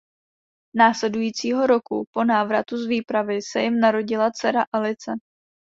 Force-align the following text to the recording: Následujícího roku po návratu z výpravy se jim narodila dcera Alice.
Následujícího 0.75 1.67
roku 1.67 2.05
po 2.13 2.23
návratu 2.23 2.77
z 2.77 2.87
výpravy 2.87 3.39
se 3.41 3.61
jim 3.61 3.79
narodila 3.79 4.31
dcera 4.31 4.65
Alice. 4.73 5.11